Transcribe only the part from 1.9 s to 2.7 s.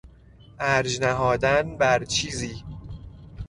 چیزی